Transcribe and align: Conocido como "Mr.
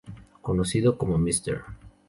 Conocido 0.41 0.97
como 0.97 1.19
"Mr. 1.19 1.61